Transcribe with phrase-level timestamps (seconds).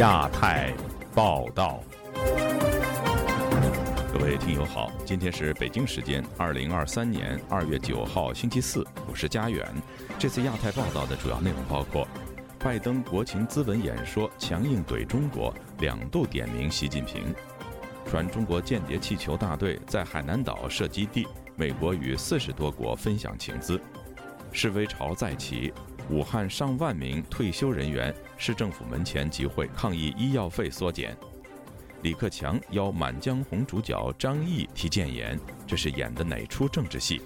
[0.00, 0.72] 亚太
[1.14, 1.78] 报道，
[4.10, 9.62] 各位听友好，今天是北京时间二零二三年二月九号星期四，我是佳远。
[10.18, 12.08] 这次亚太报道的主要内容包括：
[12.58, 17.22] 拜登国情咨文演说强硬怼中国，两度点名习近平；
[18.10, 23.78] 传中国间谍气球大队在海南岛设基地，美国与四十多国分享情资；
[24.50, 25.70] 示威潮再起。
[26.10, 31.16] 武汉上万名退休人员市政府门前集会抗议医药费缩减。
[32.02, 37.22] 李克强邀《满江红》主角张译提谏言，这是演的哪出政治戏？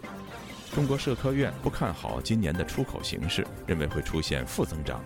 [0.74, 5.02] 中国社科院不看好今年的出口形势，认为会出现负增长。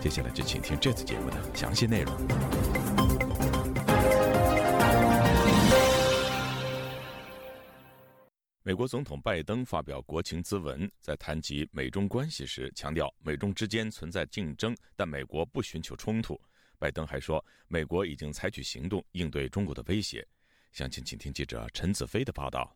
[0.00, 3.35] 接下来就请听这次节目的详细内容。
[8.66, 16.36] 美国总统拜登发表国情咨文，在谈及美中关系时，强调美中之间存在竞争，但美国不寻求冲突。
[16.76, 20.26] 拜登还说，美国已经采取行动应对中国的威胁。
[20.72, 22.75] 详情，请听记者陈子飞的报道。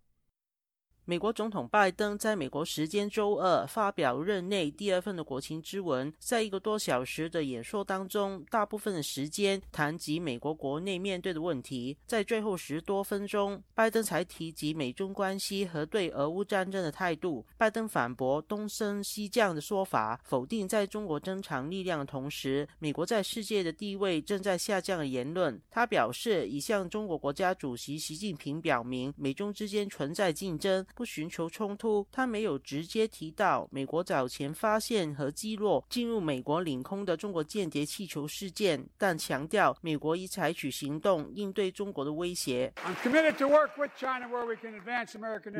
[1.06, 11.96] 美国总统拜登在美国时间周二发表任内第二份的国情咨文，在一个多小时的演说当中，大部分的时间谈及美国国内面对的问题。
[12.06, 17.44] 在最后十多分钟，拜登才提及美中关系和对俄乌战争的态度。
[17.56, 25.60] 拜登反驳东升西降的说法，否定在中国增强力量的同时，美国在世界的地位正在下降的言论。
[25.70, 30.86] 他表示，已向中国国家主席习近平表明，美中之间存在竞争。
[30.94, 42.72] 不寻求冲突，他没有直接提到美国早前发现和击落进入美国领空的中国间谍气球事件，但强调美国已采取行动应对中国的威胁。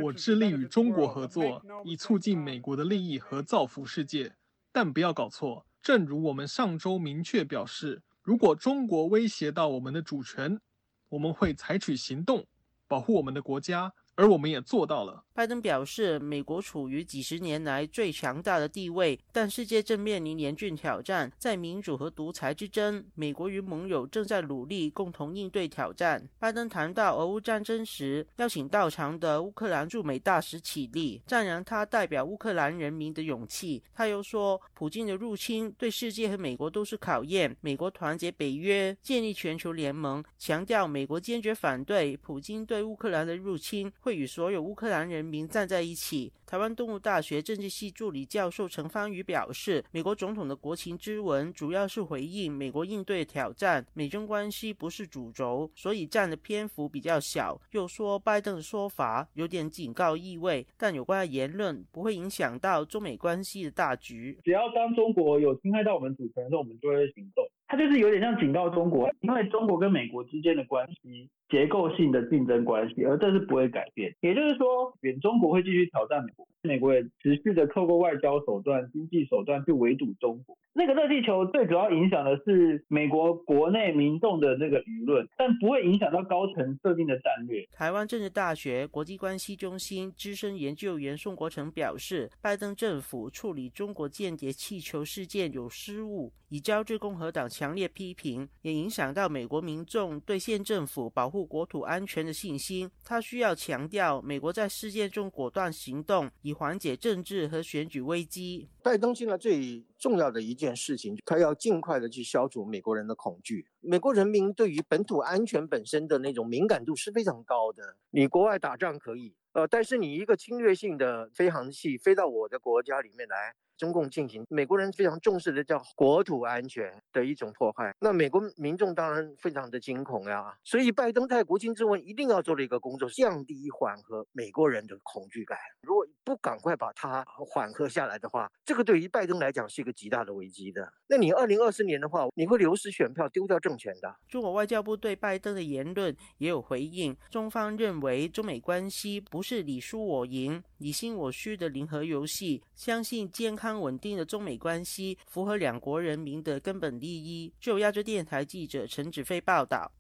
[0.03, 4.33] 我致力与中国合作，以促进美国的利益和造福世界。
[4.73, 10.61] 但不要搞错，正如我们上周明确表示，如果中国威胁到我们的主权，
[11.09, 12.47] 我们会采取行动
[12.87, 13.93] 保护我们的国家。
[14.21, 15.25] 而我们也做到了。
[15.33, 26.29] 拜登表示，美国处于几十年来最强大的地位，但世界正面临严峻挑战，在民主和独裁之争，美国与盟友正在努力共同应对挑战。
[26.39, 33.83] 拜登谈到俄乌战争时，邀请到场的乌克兰驻美大使起立，赞扬他代表乌克兰人民的勇气。
[33.95, 37.57] 他又说，普京的入侵对世界和美国都是考验。
[37.63, 43.91] 美国团结北约，建立全球联盟，强调美国坚决反对普京对乌克兰的入侵。
[44.11, 46.33] 会与所有乌克兰人民站在一起。
[46.45, 57.57] 台湾动物大学政治系助理教授陈芳宇表示，美国总统的国情之文主要是回应美国应对挑战，美中关系不是主轴，所以占的篇幅比较小。
[57.71, 64.37] 又说拜登的说法有点警告意味，但有关的言论不会影响到中美关系的大局。
[64.43, 67.47] 只要当中国有侵害到我们主权的时候，我们就会行动。
[67.71, 74.13] 它就是有点像警告中国，因为中国跟美国之间的关系结构性的竞争关系，而这是不会改变。
[74.23, 80.59] 也就是说，远中国会继续挑战美国，美国也持续的透过外交手段、经济手段去围堵中国。
[80.73, 87.65] 那个热气球最主要影响的是美国国内民众的那个舆论，但不会影响到高层设定的战略。
[87.73, 97.49] 台湾政治大学国际关系中心资深研究员宋国成表示，拜登政府处理中国间谍气球事件有失误，已招致共和党。
[97.61, 102.91] 强烈批评，也影响到美国民众对县政府保护国土安全的信心。
[103.05, 108.71] 他需要强调，美国在事件中果断行动，以缓解政治和选举危机。
[108.83, 113.67] 拜登现在最重要的一件事情，他要尽快的去消除美国人的恐惧。
[113.81, 117.95] 美国人民对于本土安全本身的那种敏感度是非常高的。
[118.09, 123.55] 你国外打仗可以，呃，但是你一个侵略性的飞航器飞到我的国家里面来。
[123.81, 130.55] 中共进行美国人非常重视的叫国土安全的一种破坏，那美国民众当然非常的惊恐呀。
[130.63, 135.57] 所以拜登在国情咨文一定要做的一个工作，降低缓和美国人的恐惧感。
[135.81, 140.93] 如果不赶快把它缓和下来的话，这个对于拜登来讲是一个极大的危机的。
[141.07, 144.15] 那你二零二四年的话，你会流失选票，丢掉政权的。
[144.29, 153.70] 中国外交部对拜登的言论也有回应，中方认为中美关系不是你输我赢、你兴我虚的零和游戏，相信健康。
[153.79, 157.53] 稳定的中美关系符合两国人民的根本利益。
[157.61, 159.93] 就亚洲电台记者陈子飞报道：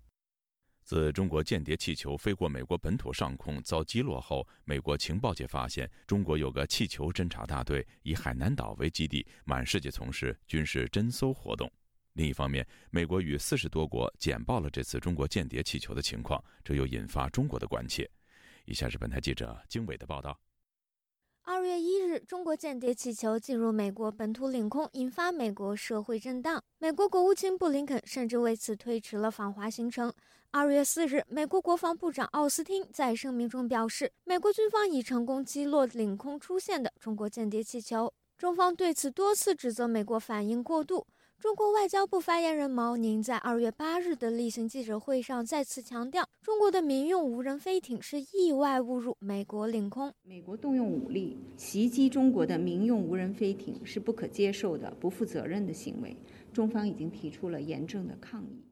[0.82, 11.70] 自中国间谍气球飞过美国本土上空遭击落后，美国情报界发现中国有个气球侦察大队以海南岛为基地，满世界从事军事侦搜活动。
[12.14, 18.10] 另一方面，美国与四十多国简报了这次中国间谍气球的情况，这又引发中国的关切。
[18.64, 20.36] 以下是本台记者经纬的报道。
[21.52, 26.62] 二月一日，中国间谍气球进入美国本土领空，引发美国社会震荡。
[26.78, 30.14] 美国国务卿布林肯甚至为此推迟了访华行程。
[30.52, 38.14] 二月四日，美国国防部长奥斯汀在声明中表示，美国军方已成功击落领空出现的中国间谍气球。
[38.38, 41.04] 中方对此多次指责美国反应过度。
[41.40, 50.12] 中国外交部发言人毛宁在二月八日的例行记者会上再次强调，中国的民用无人飞艇是意外误入美国领空。
[50.22, 56.14] 美国动用武力袭击中国的民用无人飞艇是不可接受的、不负责任的行为，
[56.52, 58.62] 中方已经提出了严正的抗议。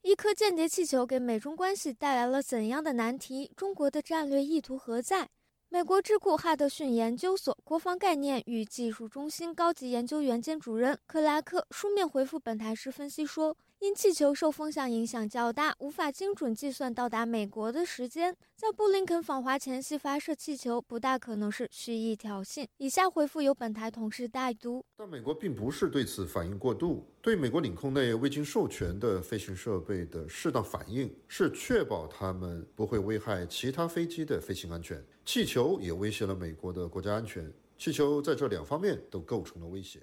[0.00, 3.50] 一颗间谍气球给美中关系带来了怎样的难题？
[3.54, 5.28] 中国的战略意图何在？
[5.70, 13.54] 美国智库哈德逊研究所国防概念与技术中心高级研究员兼主任克拉克书面回复本台时分析说。
[13.80, 18.34] 因气球受风向影响较大，无法精准计算到达美国的时间。
[18.56, 22.66] 在布林肯访华前夕发射气球，不大可能是蓄意挑衅。
[22.78, 35.00] 以下回复由本台同事代读：但美国并不是对此反应过度，对美国领空内未经授权的飞行设备的适当反应，是确保他们不会危害其他飞机的飞行安全。
[35.24, 40.00] 气球也威胁了美国的国家安全，气球在这两方面都构成了威胁。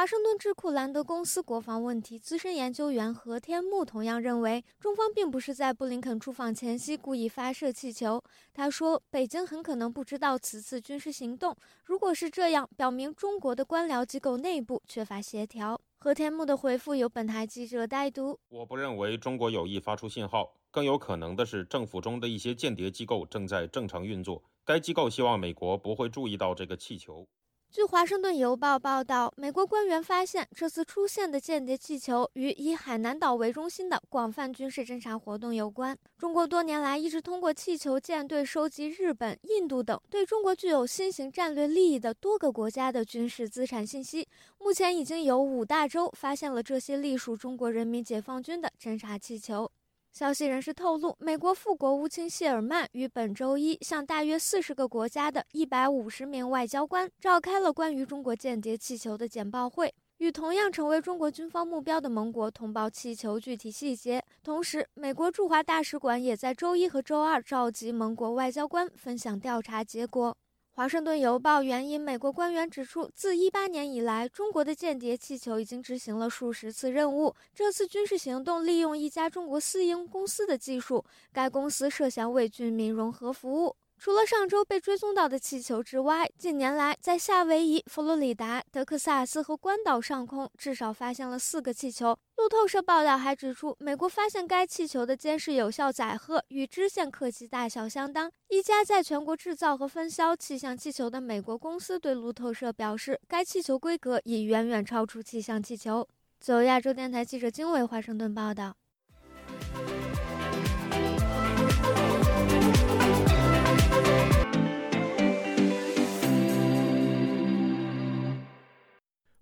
[0.00, 8.18] 华盛顿智库兰德公司国防问题资深研究员何天木同样认为，中方并不是在布林肯出访前夕故意发射气球。
[8.54, 11.54] 他说，北京很可能不知道此次军事行动，
[11.84, 15.78] 如果是这样，表明中国的官僚机构内部缺乏协调。
[15.98, 27.28] 何天木的回复由本台记者代读：我不认为中国有意发出信号，更有可能的是，政府中的一些间谍机构正在正常运作，该机构希望美国不会注意到这个气球。
[27.72, 35.96] 据《华盛顿邮报》报道，美国官员发现这次出现的间谍气球与以海南岛为中心的广泛军事侦察活动有关。
[36.18, 44.26] 中国多年来一直通过气球舰队收集日本、印度等对中国具有新型战略利益的多个国家的军事资产信息。
[44.58, 49.70] 目前已经有五大洲发现了这些隶属中国人民解放军的侦察气球。
[50.12, 64.20] 消息人士透露，美国副国务卿谢尔曼于本周一向大约四十个国家的一百五十名外交官召开了关于中国间谍气球的简报会，与同样成为中国军方目标的盟国通报气球具体细节。
[64.42, 70.36] 同时，美国驻华大使馆也在周一和周二召集盟国外交官分享调查结果。
[70.72, 77.34] 华盛顿邮报援引美国官员指出，自一八年以来，中国的间谍气球已经执行了数十次任务。
[77.52, 83.76] 这次军事行动利用一家中国私营公司的技术，该公司涉嫌为军民融合服务。
[84.00, 92.16] 除了上周被追踪到的气球之外，近年来在夏威夷、佛罗里达、德克萨斯和关岛上空至少发现了四个气球。
[92.38, 98.32] 路透社报道还指出，美国发现该气球的监视有效载荷与支线客机大小相当。
[98.48, 106.08] 一家在全国制造和分销气象气球的美国公司对路透社表示，该气球规格已远远超出气象气球。
[106.40, 108.74] 自由亚洲电台记者经纬华盛顿报道。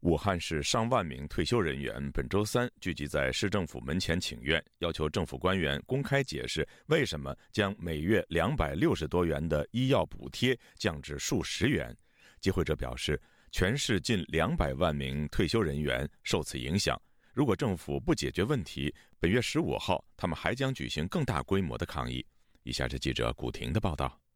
[0.02, 11.94] 武汉市上万名退休人员本周三聚集在市政府门前请愿，要求政府官员公开解释为什么将每月两百六十多元的医药补贴降至数十元。
[12.40, 17.00] 集会者表示，全市近两百万名退休人员受此影响。
[17.34, 22.24] 如果政府不解决问题，本月十五号他们还将举行更大规模的抗议。
[22.62, 24.27] 以下是记者古婷的报道。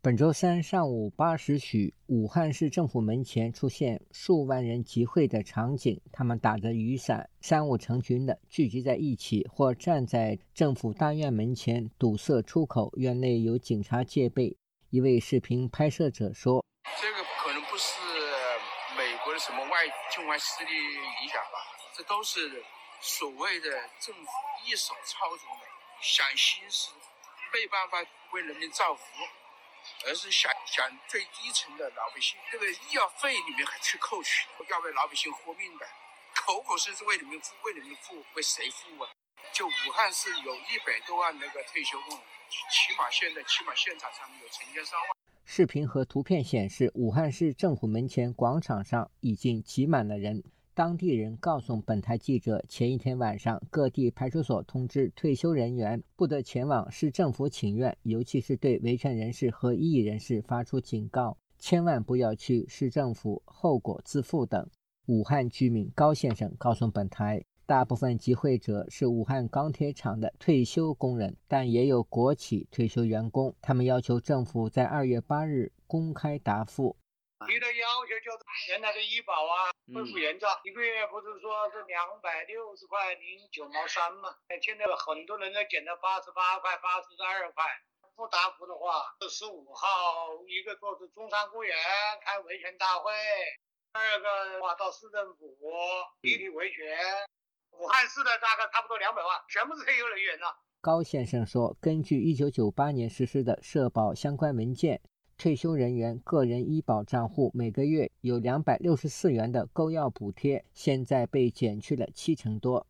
[0.00, 6.00] 本周三上午八时许，武汉市政府门前出现数万人集会的场景。
[6.12, 12.92] 他们打着雨伞，三五成群的聚集在一起，或站在政府大院门前堵塞出口。
[12.96, 14.56] 院内有警察戒备。
[14.90, 16.64] 一位视频拍摄者说
[17.02, 17.98] ：“这个可能不是
[18.96, 19.82] 美国的什么外
[20.14, 20.70] 境外势力
[21.24, 21.58] 影响吧？
[21.96, 22.62] 这都是
[23.00, 24.30] 所谓的政府
[24.64, 25.66] 一手操纵的，
[26.00, 26.92] 想行使，
[27.52, 27.98] 没办法
[28.32, 29.02] 为人民造福。”
[30.06, 35.86] 而是想想最低层的老百姓，这个医药费里面还去扣取，要为老百姓活命的，
[36.34, 39.10] 口口声声为你们付，为你们付，为谁付啊？
[39.52, 42.20] 就武汉市有一百多万那个退休工人，
[42.70, 45.08] 起码现在起码现场上面有成千上万。
[45.44, 50.42] 视频和图片显示，武汉市政府门前广场上已经挤满了人。
[50.78, 64.64] 当地人告诉本台记者，前一天晚上，各地派出所通知退休人员不得前往市政府请愿，尤其是对维权人士和异议人士发出警告，千万不要去市政府，后果自负等。
[65.06, 76.94] 武汉居民高先生告诉本台，大部分集会者是武汉钢铁厂的退休工人，但也有国企退休员工，他们要求政府在二月八日公开答复。
[77.46, 78.38] 提的要求就是
[78.70, 84.34] 原来的医保啊恢复原状，一个月不是说是两百六十块零九毛三嘛？
[84.60, 87.64] 现在很多人都减到八十八块、八十二块。
[88.16, 91.76] 不答复的话，十五号一个说是中山公园
[92.24, 93.12] 开维权大会，
[93.92, 95.56] 二个话到市政府
[96.20, 96.98] 集体维权。
[97.70, 100.52] 武汉市的大概差不多两百万，全部是退休人员了。
[100.80, 105.00] 高先生说，根据1998年实施的社保相关文件。
[105.38, 112.84] 退休人员个人医保账户每个月有两百六十四元的购药补贴，现在被减去了七成多。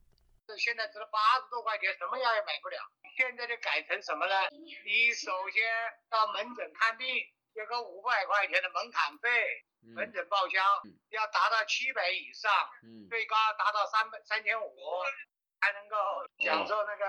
[0.56, 2.80] 现在只了八十多块钱，什么药也买不了。
[3.12, 4.32] 现在就改成什么呢？
[4.64, 5.60] 你首先
[6.08, 7.04] 到门诊看病，
[7.52, 9.28] 有个五百块钱的门槛费，
[9.92, 10.56] 门诊报销
[11.12, 12.48] 要达到七百以上，
[13.12, 14.72] 最高达到三百三千五。
[15.60, 15.96] 还能够
[16.38, 17.04] 享受那个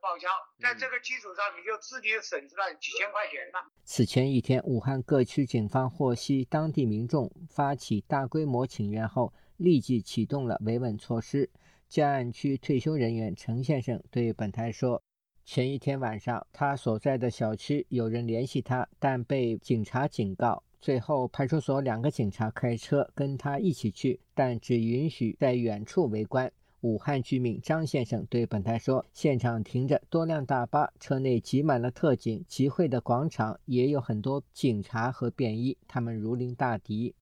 [0.00, 0.28] 报销，
[0.58, 3.70] 在这个基础上，你就自己省出了几千块钱了。
[3.84, 11.50] 此前一天，武汉各区警方获悉当地民众发起大规模请愿后，立即启动了维稳措施。
[11.88, 15.02] 江岸区退休人员陈先生对本台说
[15.44, 20.62] ：“前一天晚上，他所在的小区有人联系他，但被警察警告。
[20.80, 37.12] 最后，派出所两个警察开车跟他一起去，但只允许在远处围观。”武汉居民张先生对本台说：“现场停着多辆大巴，车内挤满了特警，集会的广场也有很多警察和便衣，他们如临大敌。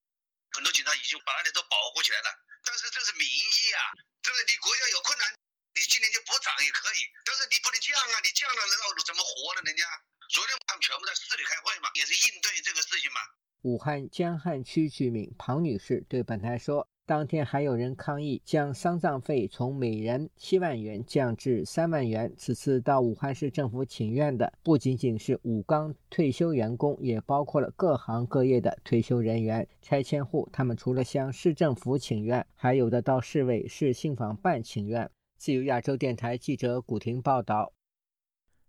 [0.55, 2.31] 很多警察已经把那里都保护起来了，
[2.63, 3.99] 但是这是民意啊！
[4.23, 5.27] 这个你国家有困难，
[5.75, 8.15] 你今年就不涨也可以，但是你不能降啊！
[8.23, 9.67] 你降了，那怎么活呢？
[9.67, 9.83] 人家
[10.31, 13.19] 昨天他们全部在市里开会嘛，也是应对这个事情嘛。”
[13.67, 16.87] 武汉江汉区居民庞女士对本台说。
[17.09, 22.31] 当天还有人抗议，将丧葬费从每人七万元降至三万元。
[22.37, 30.47] 此次到武汉市政府请愿的不仅仅是武钢退休员工，也包括了各行各业的退休人员、拆迁户。
[30.53, 35.11] 他们除了向市政府请愿，还有的到市委、市信访办请愿。
[35.39, 37.73] 自由亚洲电台记者古婷报道。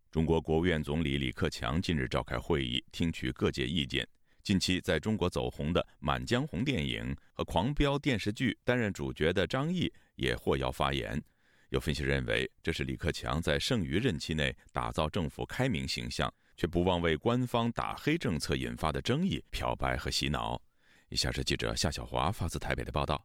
[0.10, 4.08] 中国国务院总理李克强近日召开会议，听取各界意见。
[4.44, 11.22] 近期在中国走红的《满江红》电影和《狂飙》电视剧担任主角的张译也获邀发言。
[11.70, 20.60] 有分析认为，这是李克强在剩余任期内打造政府开明形象，却不忘为官方打黑政策引发的争议漂白和洗脑。
[21.10, 23.24] 以下是记者夏小华发自台北的报道。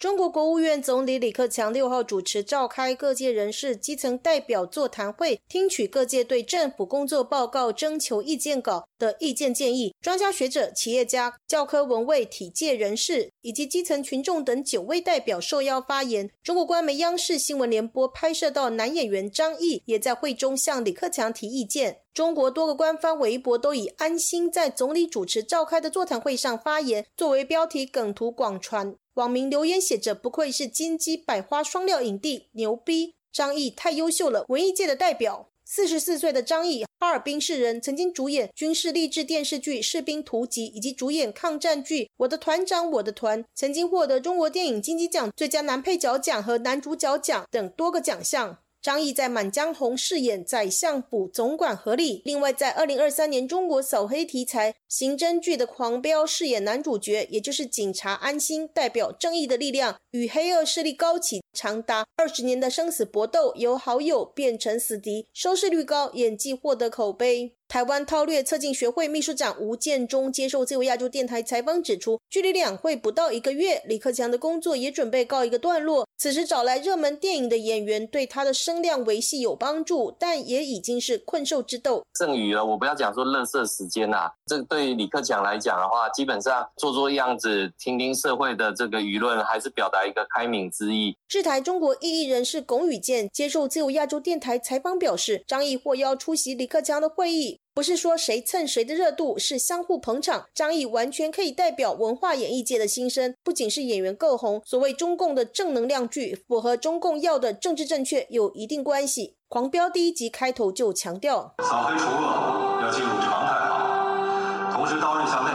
[0.00, 9.94] 中国国务院总理李克强六号主持召开各界人士、基层代表座谈会，听取各界对政府工作报告征求意见稿的意见建议。
[10.00, 16.30] 专家学者、企业家、教科文卫体界人士以及基层群众等九位代表受邀发言。
[16.42, 21.98] 中国官媒央视新闻联播拍摄到男演员张译也在会中向李克强提意见。
[22.12, 28.94] 中国多个官方微博都以“安心在总理主持召开的座谈会上发言”作为标题梗图广传。
[29.14, 33.14] 网民留言写着：“不愧是金鸡百花双料影帝，牛逼！
[33.32, 48.58] 张译太优秀了，文艺界的代表。”四十四岁的张译，哈尔滨市人，曾经主演军事励志电视剧《士兵突击》，以及主演抗战剧《我的团长我的团》，曾经获得中国电影金鸡奖最佳男配角奖和男主角奖等多个奖项。
[48.82, 67.56] 张译在《满江红》饰演宰相府总管何立，另外在二零二三年中国扫黑题材刑侦剧的《狂飙》饰演男主角，也就是警察安心，代表正义的力量与黑恶势力高起长达二十年的生死搏斗，由好友变成死敌，收视率高，演技获得口碑。
[67.70, 76.04] 台湾韬略策进学会秘书长吴建中接受自由亚洲电台采访指出，距离两会不到一个月，李克强的工作也准备告一个段落。
[76.18, 82.02] 此时找来热门电影的演员，对他的声量维系有帮助，但也已经是困兽之斗。
[82.18, 91.16] 剩余了，我不要讲说乐色时间呐，这对李克强来讲的话，基本上做做样子，听听社会的这个舆论，还是表达一个开明之意。
[91.28, 97.59] 制台中国异议人士龚宇健接受自由亚洲电台采访表示，张毅获邀出席李克强的会议。
[97.72, 100.46] 不是说谁蹭谁的热度，是相互捧场。
[100.52, 109.36] 张译完全可以代表文化演艺界的新生，不仅是演员够红，所谓中共的正能量剧，符合中共要的政治正确有一定关系。
[109.48, 115.50] 狂飙第一集开头就强调，扫黑除恶要进入常态化，同时刀刃向内，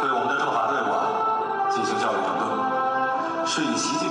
[0.00, 0.90] 对我们的政法队伍
[1.74, 4.09] 进行教育整顿，是以习近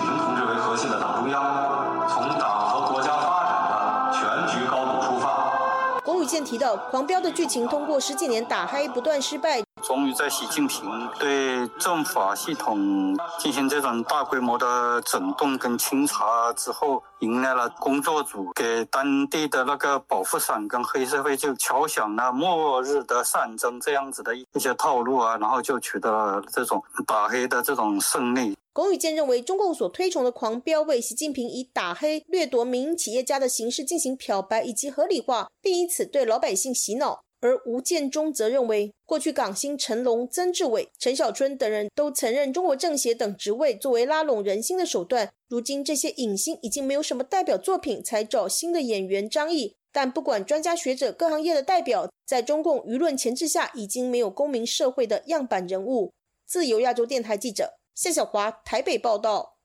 [6.29, 28.55] 健提到，《狂飙》的剧情通过十几年打黑不断失败，终于在习近平对政法系统进行这种大规模的整顿跟清查之后，迎来了工作组给当地的那个保护伞跟黑社会就敲响了末日的战争这样子的一些套路啊，然后就取得了这种打黑的这种胜利。
[28.71, 37.21] 龚宇健认为，中共所推崇的狂飙为习近平以打黑、掠夺民营企业家的形式进行漂白以及合理化，并以此对老百姓洗脑。
[37.41, 45.31] 而吴建中则认为，过去港星成龙、曾志伟、陈小春等人都曾任中国政协等职位，作为拉拢人心的手段。
[45.47, 49.75] 如今这些影星已经没有什么代表作品，才找新的演员张译。
[49.91, 56.11] 但不管专家学者、各行业的代表，在中共舆论钳制下，已经没有公民社会的样板人物。
[56.45, 57.78] 自由亚洲电台记者。
[57.99, 59.59] 谢小华台北报道：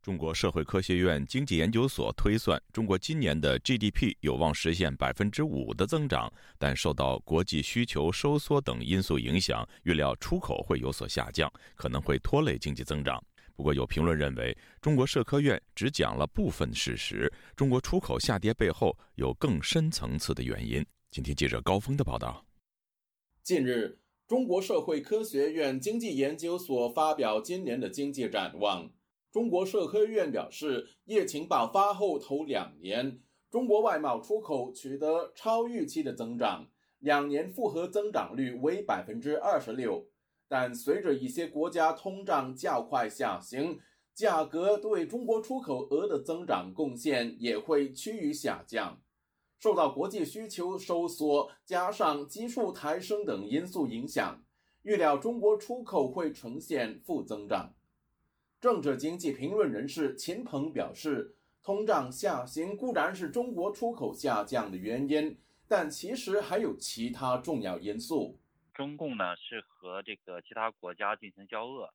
[0.00, 13.20] 中国社会科学院经济研究所推算，中国今年的 GDP 有望实现百分之五的增长，但受到国际需求收缩等因素影响，预料出口会有所下降，可能会拖累经济增长。
[13.56, 20.86] 不过，有评论认为，中国社科院只讲了部分事实，中国出口下跌背后有更深层次的原因。
[21.10, 22.46] 今天记者高峰的报道。
[23.42, 23.98] 近日。
[24.28, 28.92] 中国社会科学院经济研究所发表今年的经济展望。
[29.32, 36.68] 中国社科院表示，疫情爆发后头两年，中国外贸出口取得超预期的增长，
[36.98, 40.06] 两年复合增长率为百分之二十六。
[40.46, 43.78] 但随着一些国家通胀较快下行，
[44.14, 49.00] 价格对中国出口额的增长贡献也会趋于下降。
[49.58, 54.42] 受到国际需求收缩加上基数抬升等因素影响，
[54.82, 57.74] 预料中国出口会呈现负增长。
[58.60, 68.38] 政治经济评论人士秦鹏表示，通胀下行固然是中国出口下降的原因，但其实还有其他重要因素。
[68.72, 71.92] 中共呢是和这个其他国家进行交恶，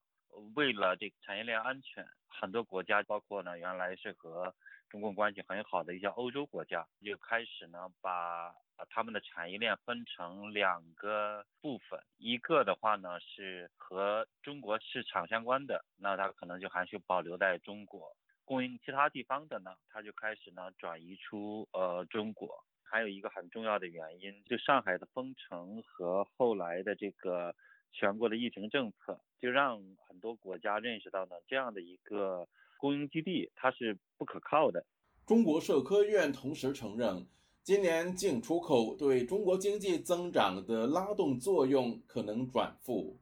[0.53, 2.05] 为了这个产业链安全，
[2.39, 4.53] 很多国家包括呢原来是和。
[4.89, 8.53] 中共关系很好的一些欧洲国家就开始呢，把
[8.91, 18.15] 他们的产业链分成两个部分，一个的话呢是和中国市场相关的，那它可能就还是保留在中国
[18.45, 22.63] 供应其他地方的呢，它就开始呢转移出呃中国。
[22.83, 27.55] 还有一个很重要的原因，就上海的封城和后来的这个
[27.93, 32.45] 全国的疫情政策，就让很多国家认识到呢这样的一个。
[32.75, 34.85] 供应基地它是不可靠的。
[35.25, 37.25] 中国社科院同时承认，
[37.61, 43.17] 今年进出口对中国经济增长的拉动作用可能转负。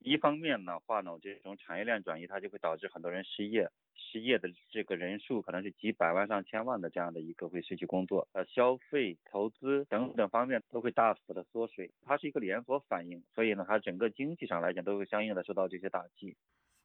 [0.00, 11.90] 一方面的话呢，这种产业链转移它就会导致很多人失业，失业的这个人数可能是几百万上千万的这样的一个会失去工作，呃，消费、投资等等方面都会大幅的缩水。
[12.02, 16.36] 它是一个连锁反应，所以呢，它整个经济上来讲都会相应的受到这些打击。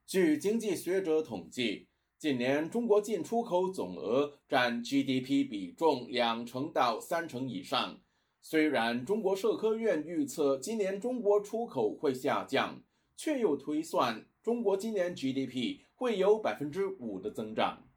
[0.06, 1.88] 据经济学者统计。
[2.22, 8.00] 近年，中国进出口总额占 GDP 比重两成到三成以上。
[8.44, 12.84] 虽然中国社科院预测今年中国出口会下降，
[13.18, 17.88] 却又推算中国今年 GDP 会有百分之五的增长。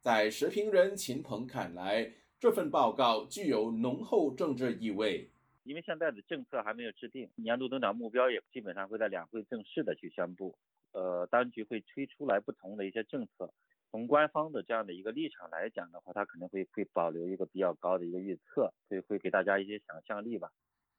[0.00, 5.28] 在时评人秦鹏看来，这份报告具有浓厚政治意味。
[5.64, 10.56] 因为现在的政策还没有制定，年度增长目标也基本上会在两会正式的去宣布。
[10.92, 13.52] 呃，当局会推出来不同的一些政策。
[13.90, 20.52] 从官方的这样的一个立场来讲的话，他可能会会保留一个比较高的一个预测，会会给大家一些想象力吧。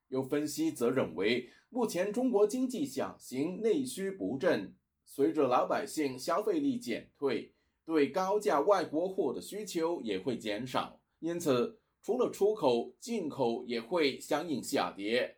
[0.10, 4.74] 有分析则认为，目前中国经济下行，内需不振，
[5.12, 7.52] 随着老百姓消费力减退，
[7.84, 15.38] 对高价外国货的需求也会减少，因此除了出口，进口也会相应下跌。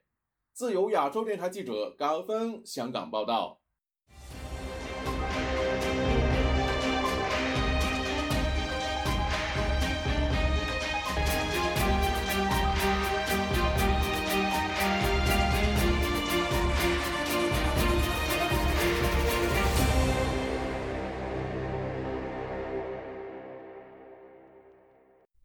[0.51, 3.60] 自由亚洲电台记者高峰香港报道。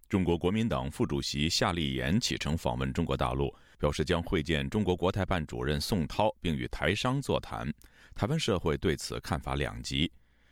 [0.09, 7.69] 中国国民党副主席夏立言启程访问中国大陆，表示将会见中国国台办主任宋涛，并与台商座谈。
[8.15, 10.11] 台湾社会对此看法两极。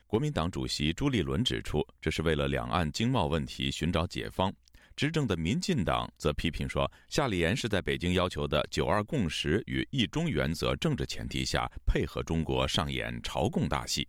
[0.09, 4.53] 国民党主席朱立伦指出，这是为了两岸经贸问题寻找解方。
[4.97, 14.09] 执政的民进党则批评说，夏立言是在北京要求的“九二共识”与“一中”原则政治前提下，配合中国上演朝贡大戏。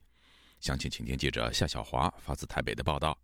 [0.59, 3.15] 详情，请听记者夏小华发自台北的报道。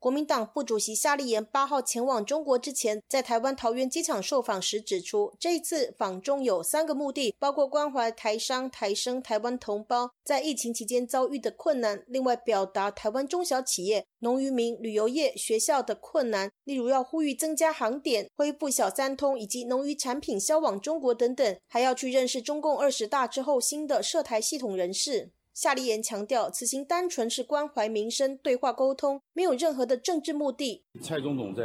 [0.00, 25.32] 国民党副主席夏立言八号前往中国之前，在台湾桃园机场受访时指出，这一次访中有三个目的，包括关怀台商、台生、台湾同胞在疫情期间遭遇的困难，另外表达台湾中小企业、农渔民、旅游业、学校的困难，例如要呼吁增加航点、恢复小三通以及农渔产品销往中国等等，还要去认识中共二十大之后新的涉台系统人士。
[25.60, 30.84] 夏立言强调，此行单纯是关怀民生、对话沟通，没有任何的政治目的。
[31.02, 31.64] 蔡总统在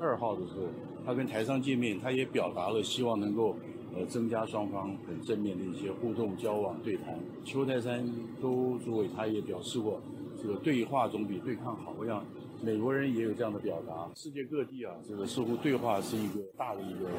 [0.00, 0.68] 二号的时候，
[1.04, 3.54] 他跟台商见面，他也表达了希望能够
[3.94, 7.20] 呃增加双方很正面的一些互动、交往、对谈。
[7.44, 10.00] 邱泰山都作为他也表示过，
[10.42, 11.94] 这个对话总比对抗好。
[12.00, 12.24] 我想。
[12.64, 17.10] 美国人也有这样的表达，世界各地啊，这个似乎对话是一个大的一个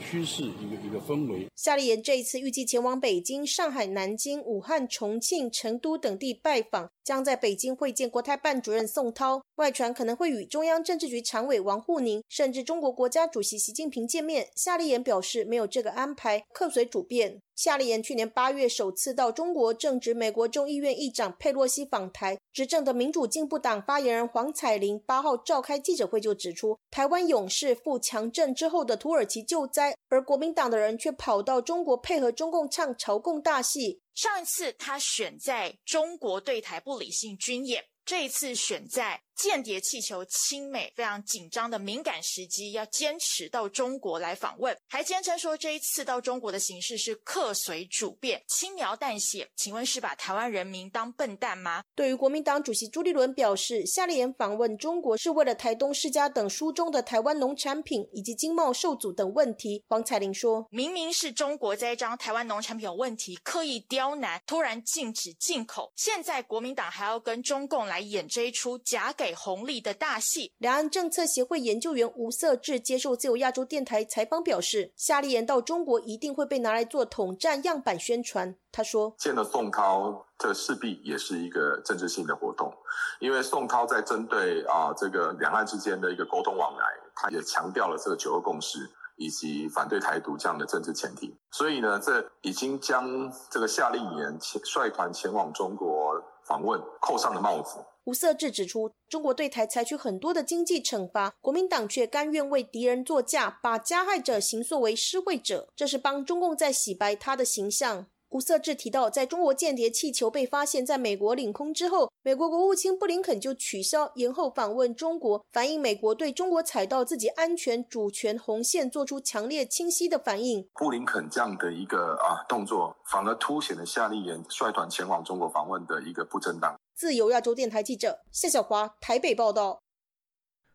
[0.00, 1.46] 趋势，一个一个氛围。
[1.54, 14.48] 夏立言这一次预计前往北京、上海、南京、武汉、重庆、成都等地拜访，将在北京会见国台办主任宋涛，外传可能会与中央政治局常委王沪宁，甚至中国国家主席习近平见面。
[14.56, 17.40] 夏立言表示没有这个安排，客随主便。
[17.58, 34.00] 夏立言去年八月首次到中国，正值美国众议院议长佩洛西访台，执政的民主进步党发言人黄彩玲八号召开记者会就指出，台湾勇士赴强震之后的土耳其救灾，而国民党的人却跑到中国配合中共唱朝共大戏。
[34.14, 39.20] 上一次他选在中国对台不理性军演，这一次选在。
[39.38, 49.48] 间谍气球亲美非常紧张的敏感时机，要坚持到中国来访问，还坚称说这一次到中国的形式是客随主便、轻描淡写。
[49.54, 51.84] 请问是把台湾人民当笨蛋吗？
[51.94, 59.84] 对于国民党主席朱立伦表示，夏立言访问中国是为了台东世家等书中的台湾农产品以及经贸受阻等问题。
[59.86, 69.27] 黄彩玲说，明明是中国栽赃台湾农产品有问题，刻意刁难，突然禁止进口，现在国民党还要跟中共来演这一出假给。
[69.34, 70.52] 红利的大戏。
[70.58, 78.54] 两岸政策协会研究员吴色志接受自由亚洲电台采访表示，夏立言到中国一定会被拿来做统战样板宣传。
[78.70, 82.72] 他说：“见了宋涛，这势必也是一个政治性的活动，
[83.18, 88.78] 因为宋涛在针对啊这个两岸之间的一个沟通往来，他也强调了这个九二共识
[89.16, 91.34] 以及反对台独这样的政治前提。
[91.50, 108.06] 所以呢，这已经将这个夏立言前率团前往中国访问扣上了帽子。”吴色志指出，中国对台采取很多的经济惩罚，国民党却甘愿为敌人作嫁，把加害者行作为施惠者，这是帮中共在洗白他的形象。
[108.30, 120.68] 吴色志提到，在中国间谍气球被发现在美国领空之后，美国国务卿布林肯就取消延后访问中国，反映美国对中国踩到自己安全主权红线做出强烈清晰的反应。
[120.74, 126.78] 布林肯这样的一个啊动作，反而凸显了夏立言率团前往中国访问的一个不正当。
[126.94, 129.80] 自由亚洲电台记者夏小华台北报道：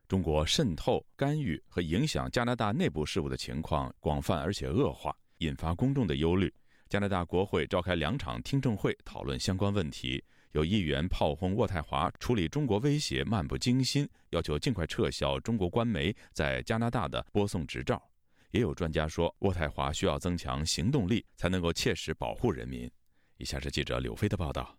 [0.07, 6.51] 中国渗透、干预和影响加拿大内部事务的情况广泛而且恶化，引发公众的忧虑。
[6.93, 17.99] 加拿大国会召开两场听证会讨论相关问题，有议员炮轰渥太华处理中国威胁漫不经心，要求尽快撤销中国官媒在加拿大的播送执照。
[18.51, 22.87] 也有专家说，渥太华需要增强行动力，才能够切实保护人民。
[23.37, 24.77] 以下是记者柳飞的报道。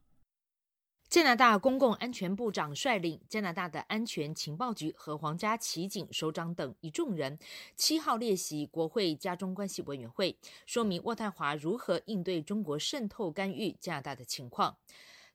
[1.14, 7.38] 加拿大公共安全部长率领加拿大的安全情报局和皇家骑警首长等一众人，
[7.76, 14.76] 七号列席国会加中关系委员会，说明渥太华如何应对中国渗透干预加拿大的情况。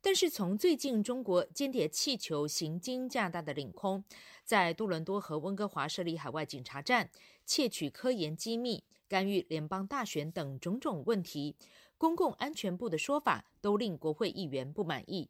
[0.01, 4.03] 但是，从最近中国间谍气球行经加拿大的领空，
[4.43, 7.09] 在多伦多和温哥华设立海外警察站、
[7.45, 11.55] 窃取科研机密、干预联邦大选等种种问题，
[11.97, 15.29] 公共安全部的说法都令国会议员不满意。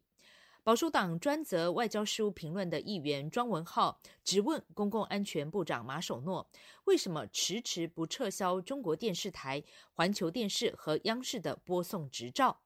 [0.62, 6.46] 保守党专责外交事务评论的议员庄文浩直问公共安全部长马守诺，
[6.84, 12.60] 为什么迟迟不撤销中国电视台、环球电视和央视的播送执照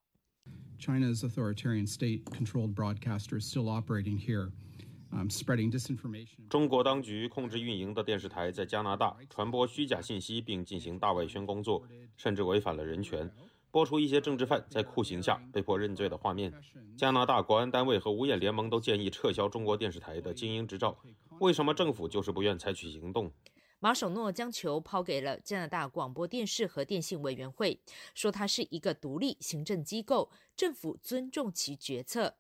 [0.79, 4.51] ？China's authoritarian state-controlled broadcasters still operating here,
[5.13, 6.49] um, spreading disinformation.
[6.49, 13.31] 中国当局控制运营的电视台在加拿大传播虚假信息，并进行大外宣工作，甚至违反了人权。
[13.75, 16.55] 播出一些政治犯在酷刑下被迫认罪的画面。
[16.97, 20.97] 加拿大国安单位和五眼联盟都建议撤销中国电视台的经营执照。
[21.41, 23.33] 为什么政府就是不愿采取行动？
[23.81, 27.81] 马首诺将球抛给了加拿大广播电视和电信委员会，
[28.15, 32.37] 说它是一个独立行政机构，政府尊重其决策。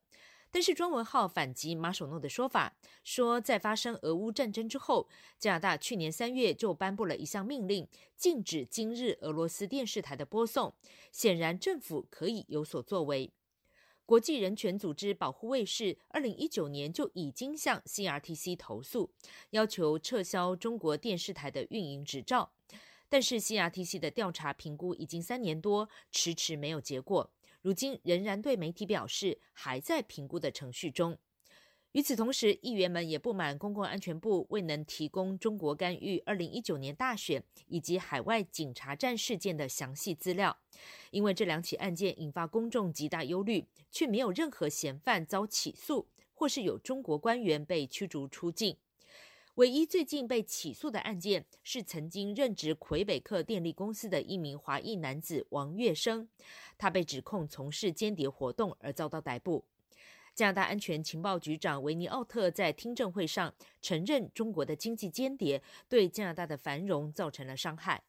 [0.55, 10.73] 但是庄文浩反击马首诺的说法，说在发生俄乌战争之后，加拿大去年三月就颁布了一项命令，禁止今日俄罗斯电视台的播送。
[11.11, 13.33] 显然，政府可以有所作为。
[14.07, 19.11] 国际人权组织保护卫士二零一九年就已经向 CRTC 投诉，
[19.51, 22.53] 要求撤销中国电视台的运营执照。
[23.09, 27.29] 但是 CRTC 的调查评估已经三年多，迟迟没有结果。
[27.65, 31.17] 如今仍然对媒体表示还在评估的程序中。
[31.93, 40.59] 与此同时，议员们也不满公共安全部未能提供中国干预二零一九年大选以及海外警察站事件的详细资料，
[41.11, 48.77] 因为这两起案件引发公众极大忧虑，却没有任何嫌犯遭起诉，或是有中国官员被驱逐出境。
[49.55, 56.29] 唯一最近被起诉的案件是曾经任职魁北克电力公司的一名华裔男子王月生，
[56.77, 59.65] 他被指控从事间谍活动而遭到逮捕。
[60.35, 68.03] 加拿大安全情报局长维尼奥特在听证会上承认，中国的经济间谍对加拿大的繁荣造成了伤害。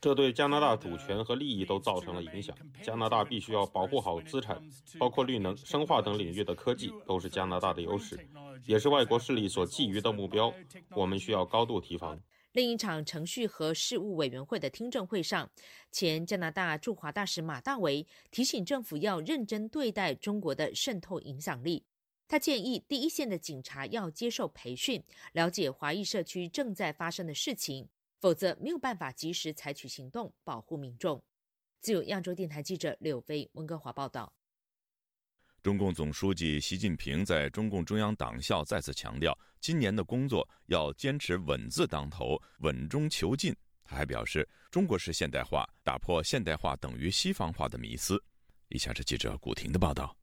[0.00, 2.56] 这对加拿大主权和利益都造成了影响。
[2.82, 4.58] 加拿大必须要保护好资产，
[4.98, 8.18] 包括绿能、生化等领域的科技，都是加拿大的优势，
[8.64, 10.52] 也是外国势力所觊觎的目标。
[10.90, 12.18] 我们需要高度提防。
[12.52, 15.48] 另一场程序和事务委员会的听证会上，
[15.92, 21.84] 前加拿大驻华大使马大维提醒政府要认真对待中国的渗透影响力。
[22.30, 27.88] 他建议第一线的警察要接受培训，了解华裔社区正在发生的事情，
[28.20, 31.20] 否则没有办法及时采取行动保护民众。
[31.80, 34.32] 自由亚洲电台记者柳飞温哥华报道。
[35.60, 43.52] 中共总书记习近平在中共中央党校再次强调，今年的工作要坚持“稳”字当头，稳中求进。
[43.82, 48.22] 他还表示，中国式现代化打破现代化等于西方化的迷思。
[48.68, 50.16] 以下是记者古婷的报道。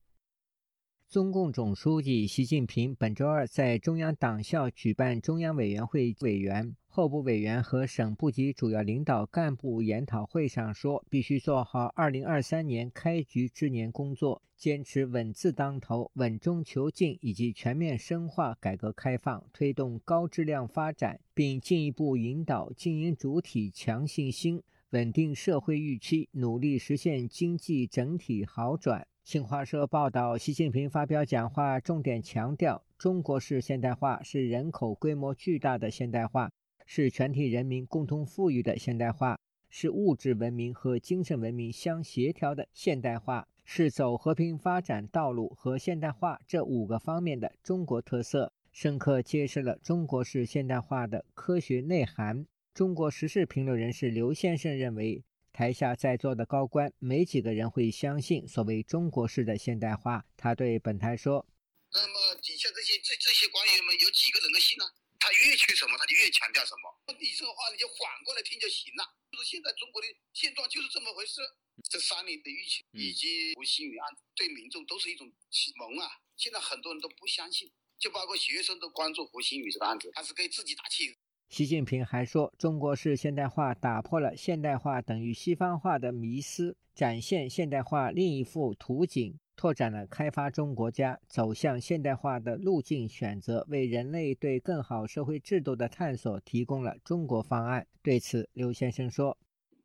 [1.09, 6.75] 中共总书记习近平本周二在中央党校举办中央委员会委员。
[6.89, 29.07] 候补委员和省部级主要领导干部研讨会上说，必须做好2023年开局之年工作，坚持稳字当头、稳中求进，以及全面深化改革开放，推动高质量发展，并进一步引导经营主体强信心、稳定社会预期，努力实现经济整体好转。
[29.27, 36.49] 新华社报道，习近平发表讲话，重点强调，中国式现代化是人口规模巨大的现代化。
[36.85, 39.37] 是全体人民共同富裕的现代化，
[39.69, 52.45] 是物质文明和精神文明相协调的现代化，是走和平发展道路和现代化这五个方面的中国特色，深刻揭示了中国式现代化的科学内涵。
[52.73, 55.21] 中国时事评论人士刘先生认为，
[55.57, 60.23] 台下在座的高官没几个人会相信所谓中国式的现代化。
[60.37, 61.49] 他对本台说
[61.97, 64.85] ：“那么底下这些这这些官员们有几个人能信呢？”
[65.17, 66.93] 他越去什么，他就越强调什么。
[67.17, 69.03] 你这个话你就反过来听就行了。
[69.31, 71.41] 就是现在中国的现状就是这么回事。
[71.89, 76.21] 这三年的疫情以及胡鑫宇案，对民众都是一种启蒙啊。
[76.37, 81.17] 现在很多人都不相信，就包括学生都关注胡鑫宇这个案子，他是给自己打气。
[81.49, 89.39] 习近平还说，中国式现代化打破了现代化等于西方化的迷思，展现现代化另一幅图景。
[89.55, 97.87] 拓展了开发中国家走向现代化的路径选择，为人类对更好社会制度的探索提供了中国方案。
[98.03, 99.35] 对此，刘先生说：“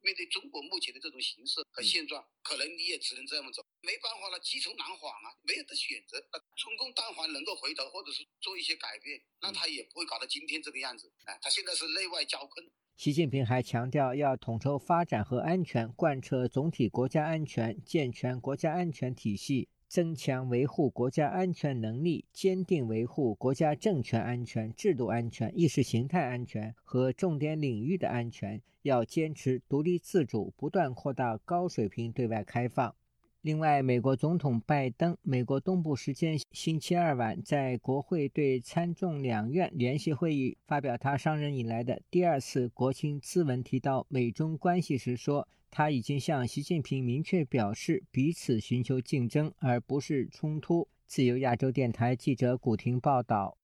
[0.03, 6.19] 面对中国目前的这种形势和现状，可能你也只能这么走，没办法了，鸡从难缓啊，没有的选择。
[6.57, 11.13] 中共但凡能够回头，或者是做一些改变，那他也不会搞到今天这个样子。
[11.25, 28.63] 哎，他现在是内外交困。”习近平还强调，要统筹发展和安全，贯彻总体国家安全，健全国家安全体系，增强维护国家安全能力，坚定维护国家政权安全、制度安全、意识形态安全和重点领域的安全。
[28.81, 32.95] 要坚持独立自主，不断扩大高水平对外开放。
[33.43, 50.87] 另外，美国总统拜登，美国东部时间星期二晚在国会对参众两院联席会议发表他上任以来的第二次国情咨文，提到美中关系时说，他已经向习近平明确表示，彼此寻求竞争而不是冲突。
[51.07, 53.59] 自由亚洲电台记者古婷报道。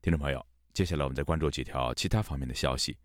[0.00, 2.96] 听众朋友，接下来我们再关注几条其他方面的消息。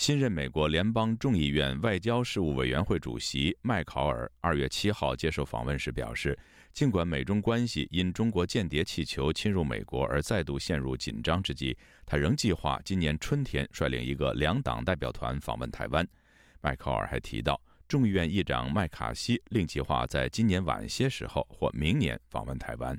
[0.00, 6.38] 新任美国联邦众议院外交事务委员会主席麦考尔二月七号接受访问时表示，
[6.72, 16.08] 尽管美中关系因中国间谍气球侵入美国而再度陷入紧张之际，他仍计划今年春天率领一个两党代表团访问台湾。
[16.62, 22.98] 麦考尔还提到，众议院议长麦卡锡另计划在今年晚些时候或明年访问台湾。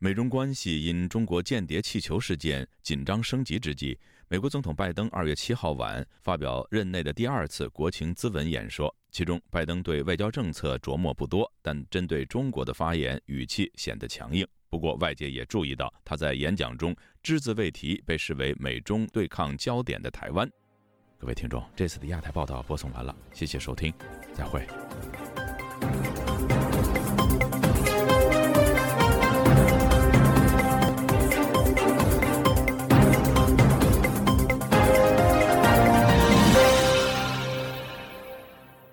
[0.00, 3.96] 美中关系因中国间谍气球事件紧张升级之际。
[4.32, 14.46] 美国总统拜登二月七号晚发表任内的第二次国情咨文演说，其中拜登对外交政策琢磨不多，但针对中国的发言语气显得强硬。
[14.68, 20.48] 不过，外界也注意到他在演讲中只字未提被视为美中对抗焦点的台湾。
[21.18, 23.92] 各位听众，这次的亚太报道播送完了，谢谢收听，
[24.32, 24.64] 再会。